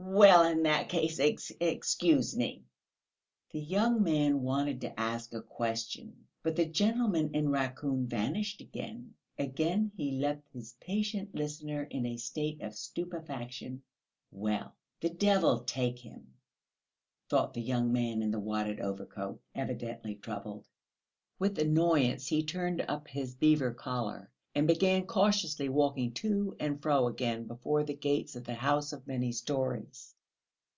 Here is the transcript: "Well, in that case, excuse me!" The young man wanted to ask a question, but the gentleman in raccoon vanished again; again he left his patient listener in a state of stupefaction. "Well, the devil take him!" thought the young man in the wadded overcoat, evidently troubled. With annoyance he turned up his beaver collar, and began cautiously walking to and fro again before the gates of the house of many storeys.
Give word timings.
"Well, 0.00 0.44
in 0.44 0.62
that 0.62 0.88
case, 0.88 1.18
excuse 1.18 2.36
me!" 2.36 2.62
The 3.50 3.60
young 3.60 4.02
man 4.02 4.42
wanted 4.42 4.80
to 4.80 4.98
ask 4.98 5.34
a 5.34 5.42
question, 5.42 6.26
but 6.42 6.56
the 6.56 6.64
gentleman 6.66 7.34
in 7.34 7.50
raccoon 7.50 8.06
vanished 8.06 8.60
again; 8.60 9.14
again 9.38 9.92
he 9.96 10.12
left 10.12 10.48
his 10.52 10.74
patient 10.80 11.34
listener 11.34 11.82
in 11.90 12.06
a 12.06 12.16
state 12.16 12.62
of 12.62 12.74
stupefaction. 12.74 13.82
"Well, 14.30 14.74
the 15.00 15.10
devil 15.10 15.60
take 15.60 15.98
him!" 15.98 16.32
thought 17.28 17.52
the 17.54 17.60
young 17.60 17.92
man 17.92 18.22
in 18.22 18.30
the 18.30 18.40
wadded 18.40 18.80
overcoat, 18.80 19.40
evidently 19.54 20.14
troubled. 20.14 20.68
With 21.38 21.58
annoyance 21.58 22.28
he 22.28 22.42
turned 22.44 22.80
up 22.88 23.08
his 23.08 23.34
beaver 23.34 23.72
collar, 23.74 24.30
and 24.54 24.66
began 24.66 25.06
cautiously 25.06 25.68
walking 25.68 26.10
to 26.12 26.56
and 26.58 26.82
fro 26.82 27.06
again 27.06 27.44
before 27.46 27.84
the 27.84 27.94
gates 27.94 28.34
of 28.34 28.42
the 28.42 28.54
house 28.54 28.92
of 28.92 29.06
many 29.06 29.30
storeys. 29.30 30.14